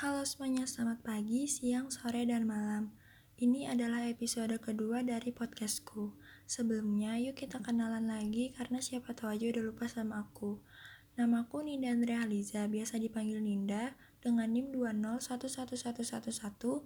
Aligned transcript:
Halo 0.00 0.24
semuanya, 0.24 0.64
selamat 0.64 1.04
pagi, 1.04 1.44
siang, 1.44 1.92
sore, 1.92 2.24
dan 2.24 2.48
malam. 2.48 2.88
Ini 3.36 3.68
adalah 3.68 4.08
episode 4.08 4.56
kedua 4.56 5.04
dari 5.04 5.28
podcastku. 5.28 6.16
Sebelumnya, 6.48 7.20
yuk 7.20 7.36
kita 7.36 7.60
kenalan 7.60 8.08
lagi 8.08 8.48
karena 8.56 8.80
siapa 8.80 9.12
tahu 9.12 9.28
aja 9.28 9.52
udah 9.52 9.60
lupa 9.60 9.92
sama 9.92 10.24
aku. 10.24 10.56
Namaku 11.20 11.68
Ninda 11.68 11.92
Andrea 11.92 12.24
Liza, 12.24 12.64
biasa 12.64 12.96
dipanggil 12.96 13.44
Ninda, 13.44 13.92
dengan 14.24 14.48
NIM 14.48 14.72
2011112200012 14.72 16.80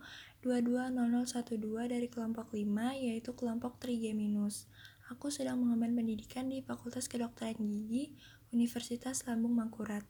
dari 1.87 2.11
kelompok 2.11 2.51
5, 2.51 2.99
yaitu 2.99 3.31
kelompok 3.39 3.79
3G-. 3.79 4.67
Aku 5.15 5.31
sedang 5.31 5.63
mengemban 5.63 5.95
pendidikan 5.95 6.51
di 6.51 6.67
Fakultas 6.67 7.07
Kedokteran 7.07 7.63
Gigi, 7.63 8.11
Universitas 8.51 9.23
Lambung 9.31 9.55
Mangkurat. 9.55 10.03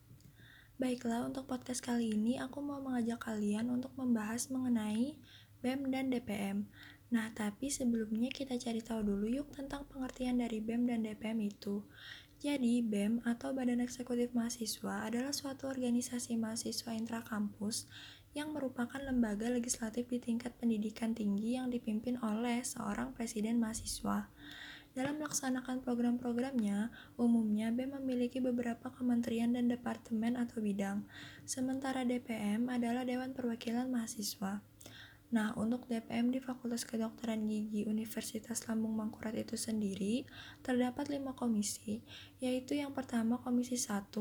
Baiklah, 0.75 1.31
untuk 1.31 1.47
podcast 1.47 1.79
kali 1.79 2.19
ini 2.19 2.35
aku 2.35 2.59
mau 2.59 2.83
mengajak 2.83 3.31
kalian 3.31 3.71
untuk 3.71 3.95
membahas 3.95 4.51
mengenai 4.51 5.15
BEM 5.63 5.95
dan 5.95 6.11
DPM. 6.11 6.67
Nah, 7.15 7.31
tapi 7.31 7.71
sebelumnya 7.71 8.27
kita 8.35 8.59
cari 8.59 8.83
tahu 8.83 9.07
dulu 9.07 9.31
yuk 9.31 9.55
tentang 9.55 9.87
pengertian 9.87 10.43
dari 10.43 10.59
BEM 10.59 10.91
dan 10.91 11.07
DPM 11.07 11.47
itu. 11.47 11.87
Jadi, 12.43 12.83
BEM 12.83 13.23
atau 13.23 13.55
Badan 13.55 13.87
Eksekutif 13.87 14.35
Mahasiswa 14.35 15.07
adalah 15.07 15.31
suatu 15.31 15.71
organisasi 15.71 16.35
mahasiswa 16.43 16.91
intrakampus 16.91 17.87
yang 18.35 18.51
merupakan 18.51 18.99
lembaga 18.99 19.47
legislatif 19.47 20.11
di 20.11 20.19
tingkat 20.19 20.59
pendidikan 20.59 21.15
tinggi 21.15 21.55
yang 21.55 21.71
dipimpin 21.71 22.19
oleh 22.19 22.67
seorang 22.67 23.15
presiden 23.15 23.63
mahasiswa. 23.63 24.27
Dalam 24.95 25.19
melaksanakan 25.19 25.83
program-programnya, 25.83 26.95
umumnya 27.19 27.75
BEM 27.75 27.99
memiliki 27.99 28.39
beberapa 28.39 28.95
kementerian 28.95 29.51
dan 29.51 29.67
departemen 29.67 30.39
atau 30.39 30.63
bidang, 30.63 31.03
sementara 31.43 32.07
DPM 32.07 32.71
adalah 32.71 33.03
Dewan 33.03 33.35
Perwakilan 33.35 33.91
Mahasiswa. 33.91 34.63
Nah, 35.35 35.51
untuk 35.59 35.91
DPM 35.91 36.31
di 36.31 36.39
Fakultas 36.39 36.87
Kedokteran 36.87 37.43
Gigi 37.51 37.83
Universitas 37.91 38.71
Lambung 38.71 38.95
Mangkurat 38.95 39.35
itu 39.35 39.59
sendiri, 39.59 40.31
terdapat 40.63 41.11
lima 41.11 41.35
komisi, 41.35 41.99
yaitu 42.39 42.79
yang 42.79 42.95
pertama 42.95 43.43
Komisi 43.43 43.75
1, 43.75 44.15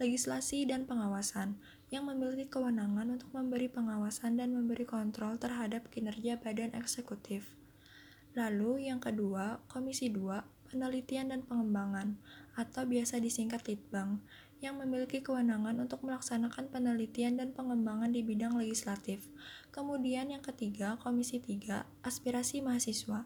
Legislasi 0.00 0.64
dan 0.64 0.88
Pengawasan, 0.88 1.60
yang 1.92 2.08
memiliki 2.08 2.48
kewenangan 2.48 3.12
untuk 3.12 3.28
memberi 3.36 3.68
pengawasan 3.68 4.40
dan 4.40 4.56
memberi 4.56 4.88
kontrol 4.88 5.36
terhadap 5.36 5.92
kinerja 5.92 6.40
badan 6.40 6.72
eksekutif. 6.72 7.44
Lalu 8.34 8.90
yang 8.90 8.98
kedua, 8.98 9.62
Komisi 9.70 10.10
2, 10.10 10.70
Penelitian 10.70 11.30
dan 11.30 11.46
Pengembangan 11.46 12.18
atau 12.58 12.82
biasa 12.82 13.22
disingkat 13.22 13.62
Litbang, 13.70 14.18
yang 14.58 14.80
memiliki 14.80 15.22
kewenangan 15.22 15.76
untuk 15.78 16.02
melaksanakan 16.02 16.72
penelitian 16.72 17.38
dan 17.38 17.54
pengembangan 17.54 18.10
di 18.10 18.26
bidang 18.26 18.58
legislatif. 18.58 19.30
Kemudian 19.70 20.34
yang 20.34 20.42
ketiga, 20.42 20.98
Komisi 20.98 21.38
3, 21.38 21.86
Aspirasi 22.02 22.64
Mahasiswa, 22.64 23.22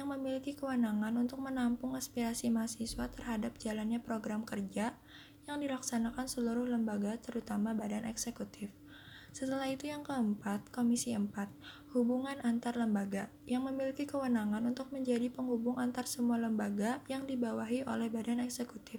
yang 0.00 0.08
memiliki 0.16 0.56
kewenangan 0.56 1.12
untuk 1.20 1.44
menampung 1.44 1.92
aspirasi 1.92 2.48
mahasiswa 2.48 3.12
terhadap 3.12 3.60
jalannya 3.60 4.00
program 4.00 4.48
kerja 4.48 4.96
yang 5.44 5.60
dilaksanakan 5.60 6.24
seluruh 6.24 6.64
lembaga 6.64 7.20
terutama 7.20 7.76
badan 7.76 8.08
eksekutif. 8.08 8.79
Setelah 9.30 9.70
itu 9.70 9.86
yang 9.86 10.02
keempat, 10.02 10.74
Komisi 10.74 11.14
4, 11.14 11.30
Hubungan 11.94 12.38
antar 12.42 12.74
lembaga, 12.74 13.30
yang 13.46 13.62
memiliki 13.66 14.02
kewenangan 14.02 14.62
untuk 14.66 14.90
menjadi 14.90 15.30
penghubung 15.30 15.78
antar 15.78 16.06
semua 16.06 16.38
lembaga 16.38 16.98
yang 17.06 17.26
dibawahi 17.30 17.86
oleh 17.86 18.10
badan 18.10 18.42
eksekutif. 18.42 18.98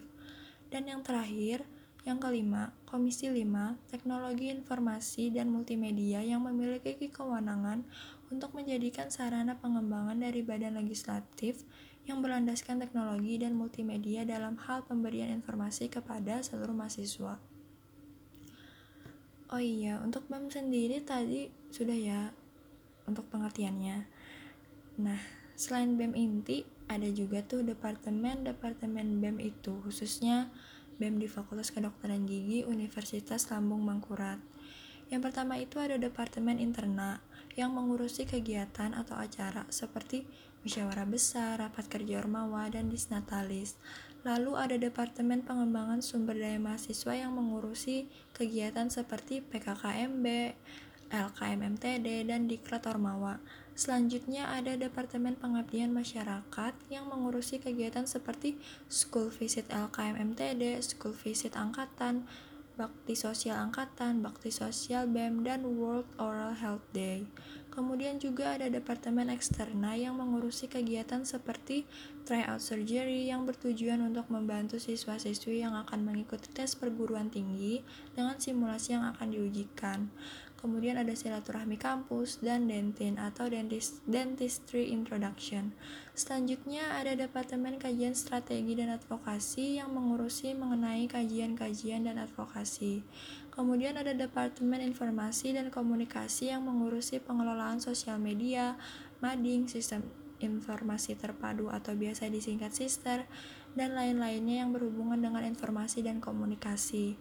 Dan 0.72 0.88
yang 0.88 1.04
terakhir, 1.04 1.68
yang 2.08 2.18
kelima, 2.18 2.72
Komisi 2.88 3.28
5, 3.28 3.76
Teknologi 3.92 4.50
Informasi 4.50 5.36
dan 5.36 5.52
Multimedia 5.52 6.24
yang 6.24 6.48
memiliki 6.48 7.12
kewenangan 7.12 7.84
untuk 8.32 8.56
menjadikan 8.56 9.12
sarana 9.12 9.60
pengembangan 9.60 10.16
dari 10.16 10.40
badan 10.42 10.80
legislatif 10.80 11.68
yang 12.10 12.24
berlandaskan 12.24 12.82
teknologi 12.82 13.38
dan 13.38 13.54
multimedia 13.54 14.26
dalam 14.26 14.58
hal 14.66 14.82
pemberian 14.88 15.30
informasi 15.30 15.92
kepada 15.92 16.42
seluruh 16.42 16.74
mahasiswa. 16.74 17.51
Oh 19.52 19.60
iya, 19.60 20.00
untuk 20.00 20.32
BEM 20.32 20.48
sendiri 20.48 21.04
tadi 21.04 21.52
sudah 21.76 21.92
ya 21.92 22.32
untuk 23.04 23.28
pengertiannya. 23.28 24.08
Nah, 25.04 25.20
selain 25.60 26.00
BEM 26.00 26.16
inti, 26.16 26.64
ada 26.88 27.12
juga 27.12 27.44
tuh 27.44 27.60
departemen-departemen 27.68 29.20
BEM 29.20 29.44
itu, 29.44 29.76
khususnya 29.84 30.48
BEM 31.04 31.20
di 31.20 31.28
Fakultas 31.28 31.68
Kedokteran 31.76 32.24
Gigi 32.24 32.64
Universitas 32.64 33.52
Lambung 33.52 33.84
Mangkurat. 33.84 34.40
Yang 35.12 35.22
pertama 35.28 35.60
itu 35.60 35.84
ada 35.84 36.00
Departemen 36.00 36.56
Interna 36.56 37.20
yang 37.60 37.76
mengurusi 37.76 38.24
kegiatan 38.24 38.96
atau 38.96 39.20
acara 39.20 39.68
seperti 39.68 40.24
musyawarah 40.64 41.04
besar, 41.04 41.60
rapat 41.60 41.92
kerja 41.92 42.24
ormawa, 42.24 42.72
dan 42.72 42.88
disnatalis. 42.88 43.76
Lalu 44.22 44.54
ada 44.54 44.78
Departemen 44.78 45.42
Pengembangan 45.42 46.06
Sumber 46.06 46.38
Daya 46.38 46.62
Mahasiswa 46.62 47.14
yang 47.18 47.34
mengurusi 47.34 48.06
kegiatan 48.38 48.86
seperti 48.86 49.42
PKKMB, 49.42 50.54
LKMMTD, 51.10 52.30
dan 52.30 52.46
Diklat 52.46 52.86
Ormawa. 52.86 53.42
Selanjutnya 53.74 54.46
ada 54.54 54.78
Departemen 54.78 55.34
Pengabdian 55.42 55.90
Masyarakat 55.90 56.74
yang 56.94 57.10
mengurusi 57.10 57.58
kegiatan 57.58 58.06
seperti 58.06 58.62
School 58.94 59.34
Visit 59.34 59.66
LKMMTD, 59.74 60.78
School 60.86 61.18
Visit 61.18 61.58
Angkatan, 61.58 62.30
Bakti 62.78 63.18
Sosial 63.18 63.58
Angkatan, 63.58 64.22
Bakti 64.22 64.54
Sosial 64.54 65.10
BEM, 65.10 65.42
dan 65.42 65.66
World 65.66 66.06
Oral 66.22 66.54
Health 66.54 66.86
Day. 66.94 67.26
Kemudian 67.72 68.20
juga 68.20 68.60
ada 68.60 68.68
Departemen 68.68 69.32
Eksterna 69.32 69.96
yang 69.96 70.20
mengurusi 70.20 70.68
kegiatan 70.68 71.24
seperti 71.24 71.88
tryout 72.28 72.60
surgery 72.60 73.32
yang 73.32 73.48
bertujuan 73.48 74.04
untuk 74.04 74.28
membantu 74.28 74.76
siswa-siswi 74.76 75.64
yang 75.64 75.80
akan 75.80 76.04
mengikuti 76.04 76.52
tes 76.52 76.76
perguruan 76.76 77.32
tinggi 77.32 77.80
dengan 78.12 78.36
simulasi 78.36 79.00
yang 79.00 79.08
akan 79.16 79.28
diujikan. 79.32 80.12
Kemudian 80.62 80.94
ada 80.94 81.18
silaturahmi 81.18 81.74
kampus 81.74 82.38
dan 82.38 82.70
dentin 82.70 83.18
atau 83.18 83.50
dentist, 83.50 83.98
dentistry 84.06 84.94
introduction. 84.94 85.74
Selanjutnya 86.14 87.02
ada 87.02 87.18
Departemen 87.18 87.82
Kajian 87.82 88.14
Strategi 88.14 88.78
dan 88.78 88.94
Advokasi 88.94 89.82
yang 89.82 89.90
mengurusi 89.90 90.54
mengenai 90.54 91.10
kajian-kajian 91.10 92.06
dan 92.06 92.22
advokasi. 92.22 93.02
Kemudian 93.52 94.00
ada 94.00 94.16
Departemen 94.16 94.80
Informasi 94.80 95.52
dan 95.52 95.68
Komunikasi 95.68 96.56
yang 96.56 96.64
mengurusi 96.64 97.20
pengelolaan 97.20 97.84
sosial 97.84 98.16
media, 98.16 98.80
mading, 99.20 99.68
sistem 99.68 100.08
informasi 100.42 101.14
terpadu 101.14 101.70
atau 101.70 101.94
biasa 101.94 102.28
disingkat 102.28 102.74
sister, 102.74 103.30
dan 103.78 103.96
lain-lainnya 103.96 104.66
yang 104.66 104.76
berhubungan 104.76 105.22
dengan 105.22 105.46
informasi 105.48 106.04
dan 106.04 106.20
komunikasi. 106.20 107.16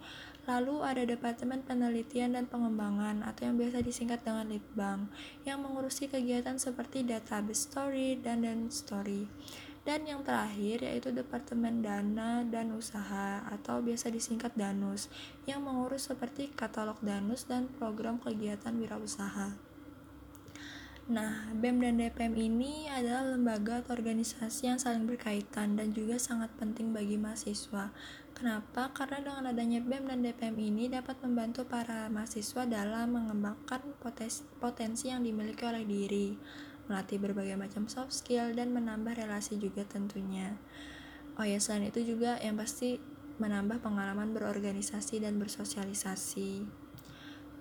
Lalu 0.49 0.81
ada 0.81 1.03
Departemen 1.05 1.61
Penelitian 1.61 2.33
dan 2.33 2.49
Pengembangan 2.49 3.21
atau 3.21 3.47
yang 3.47 3.61
biasa 3.61 3.85
disingkat 3.85 4.25
dengan 4.25 4.49
Litbang 4.49 5.07
yang 5.45 5.61
mengurusi 5.61 6.09
kegiatan 6.09 6.57
seperti 6.57 7.05
database 7.05 7.69
story 7.69 8.17
dan 8.19 8.41
dan 8.41 8.67
story. 8.73 9.29
Dan 9.81 10.05
yang 10.05 10.21
terakhir 10.21 10.85
yaitu 10.85 11.09
Departemen 11.09 11.81
Dana 11.81 12.45
dan 12.45 12.69
Usaha 12.77 13.41
atau 13.49 13.81
biasa 13.81 14.13
disingkat 14.13 14.53
Danus 14.53 15.09
yang 15.49 15.65
mengurus 15.65 16.05
seperti 16.13 16.53
katalog 16.53 17.01
Danus 17.01 17.49
dan 17.49 17.65
program 17.81 18.21
kegiatan 18.21 18.77
wirausaha. 18.77 19.71
Nah, 21.09 21.49
BEM 21.57 21.81
dan 21.81 21.97
DPM 21.97 22.37
ini 22.37 22.85
adalah 22.85 23.35
lembaga 23.35 23.81
atau 23.81 23.97
organisasi 23.97 24.69
yang 24.69 24.77
saling 24.77 25.09
berkaitan 25.09 25.73
dan 25.73 25.91
juga 25.91 26.21
sangat 26.21 26.53
penting 26.61 26.93
bagi 26.93 27.17
mahasiswa. 27.17 27.89
Kenapa? 28.37 28.93
Karena 28.95 29.19
dengan 29.19 29.49
adanya 29.49 29.81
BEM 29.81 30.07
dan 30.07 30.21
DPM 30.21 30.55
ini 30.61 30.87
dapat 30.87 31.17
membantu 31.25 31.65
para 31.65 32.05
mahasiswa 32.07 32.69
dalam 32.69 33.17
mengembangkan 33.17 33.81
potensi 34.61 35.09
yang 35.09 35.25
dimiliki 35.25 35.65
oleh 35.65 35.83
diri, 35.83 36.37
melatih 36.89 37.21
berbagai 37.21 37.57
macam 37.59 37.85
soft 37.85 38.15
skill, 38.15 38.53
dan 38.55 38.73
menambah 38.73 39.17
relasi 39.17 39.57
juga 39.59 39.85
tentunya. 39.85 40.57
Oh 41.37 41.45
ya, 41.45 41.57
selain 41.57 41.89
itu 41.89 42.01
juga 42.05 42.37
yang 42.41 42.55
pasti 42.57 43.01
menambah 43.41 43.81
pengalaman 43.81 44.31
berorganisasi 44.37 45.25
dan 45.25 45.41
bersosialisasi. 45.41 46.65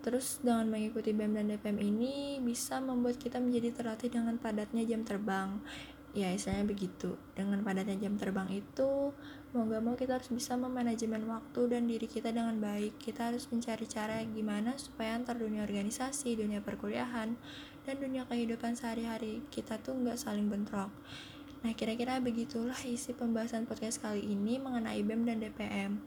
Terus 0.01 0.41
dengan 0.41 0.69
mengikuti 0.73 1.13
BEM 1.13 1.37
dan 1.37 1.47
DPM 1.53 1.77
ini 1.81 2.41
bisa 2.41 2.81
membuat 2.81 3.21
kita 3.21 3.37
menjadi 3.37 3.77
terlatih 3.77 4.09
dengan 4.09 4.41
padatnya 4.41 4.85
jam 4.89 5.05
terbang. 5.05 5.61
Ya, 6.11 6.33
istilahnya 6.35 6.67
begitu. 6.67 7.15
Dengan 7.37 7.63
padatnya 7.63 7.95
jam 8.01 8.19
terbang 8.19 8.51
itu, 8.51 9.15
mau 9.55 9.63
gak 9.69 9.83
mau 9.85 9.95
kita 9.95 10.19
harus 10.19 10.33
bisa 10.33 10.59
memanajemen 10.59 11.23
waktu 11.29 11.71
dan 11.71 11.87
diri 11.87 12.09
kita 12.11 12.35
dengan 12.35 12.59
baik. 12.59 12.99
Kita 12.99 13.31
harus 13.31 13.47
mencari 13.53 13.87
cara 13.87 14.19
gimana 14.25 14.75
supaya 14.75 15.15
antar 15.15 15.39
dunia 15.39 15.63
organisasi, 15.63 16.35
dunia 16.35 16.65
perkuliahan, 16.65 17.39
dan 17.91 17.99
dunia 17.99 18.23
kehidupan 18.31 18.79
sehari-hari 18.79 19.43
kita 19.51 19.83
tuh 19.83 19.99
nggak 19.99 20.15
saling 20.15 20.47
bentrok. 20.47 20.95
Nah, 21.67 21.75
kira-kira 21.75 22.23
begitulah 22.23 22.79
isi 22.87 23.11
pembahasan 23.11 23.67
podcast 23.67 23.99
kali 23.99 24.23
ini 24.23 24.63
mengenai 24.63 25.03
BEM 25.03 25.27
dan 25.27 25.43
DPM. 25.43 25.99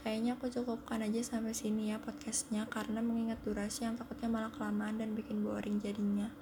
kayaknya 0.00 0.36
aku 0.36 0.48
cukupkan 0.48 1.00
aja 1.04 1.20
sampai 1.20 1.52
sini 1.52 1.92
ya 1.92 2.00
podcastnya 2.00 2.64
karena 2.68 3.04
mengingat 3.04 3.40
durasi 3.44 3.84
yang 3.84 4.00
takutnya 4.00 4.32
malah 4.32 4.48
kelamaan 4.48 4.96
dan 4.96 5.12
bikin 5.12 5.44
boring 5.44 5.76
jadinya 5.76 6.32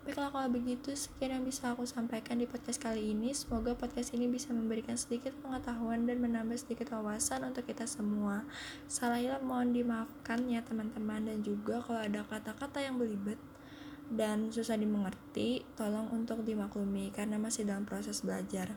Baiklah 0.00 0.32
kalau 0.32 0.48
begitu 0.48 0.96
sekian 0.96 1.28
yang 1.28 1.44
bisa 1.44 1.76
aku 1.76 1.84
sampaikan 1.84 2.40
di 2.40 2.48
podcast 2.48 2.80
kali 2.80 3.12
ini. 3.12 3.36
Semoga 3.36 3.76
podcast 3.76 4.16
ini 4.16 4.32
bisa 4.32 4.48
memberikan 4.48 4.96
sedikit 4.96 5.36
pengetahuan 5.44 6.08
dan 6.08 6.24
menambah 6.24 6.56
sedikit 6.56 6.96
wawasan 6.96 7.44
untuk 7.44 7.68
kita 7.68 7.84
semua. 7.84 8.48
Salah 8.88 9.20
mohon 9.44 9.76
dimaafkan 9.76 10.48
ya 10.48 10.64
teman-teman 10.64 11.28
dan 11.28 11.44
juga 11.44 11.84
kalau 11.84 12.00
ada 12.00 12.24
kata-kata 12.24 12.80
yang 12.80 12.96
belibet 12.96 13.36
dan 14.10 14.50
susah 14.50 14.74
dimengerti, 14.74 15.62
tolong 15.78 16.10
untuk 16.10 16.42
dimaklumi 16.42 17.14
karena 17.14 17.38
masih 17.38 17.62
dalam 17.62 17.86
proses 17.86 18.26
belajar. 18.26 18.74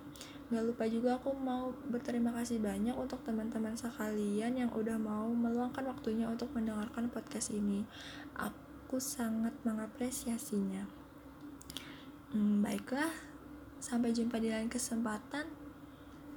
Gak 0.53 0.61
lupa 0.61 0.85
juga 0.85 1.17
aku 1.17 1.33
mau 1.33 1.73
berterima 1.89 2.29
kasih 2.37 2.61
banyak 2.61 2.93
untuk 2.93 3.25
teman-teman 3.25 3.73
sekalian 3.73 4.53
yang 4.53 4.69
udah 4.69 5.01
mau 5.01 5.25
meluangkan 5.33 5.89
waktunya 5.89 6.29
untuk 6.29 6.53
mendengarkan 6.53 7.09
podcast 7.09 7.49
ini. 7.49 7.81
Aku 8.37 9.01
sangat 9.01 9.57
mengapresiasinya. 9.65 10.85
Hmm, 12.29 12.61
baiklah, 12.61 13.09
sampai 13.81 14.13
jumpa 14.13 14.37
di 14.37 14.53
lain 14.53 14.69
kesempatan. 14.69 15.49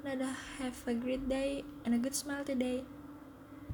Dadah, 0.00 0.36
have 0.56 0.80
a 0.88 0.96
great 0.96 1.28
day 1.28 1.60
and 1.84 1.92
a 1.92 2.00
good 2.00 2.16
smile 2.16 2.46
today. 2.46 2.95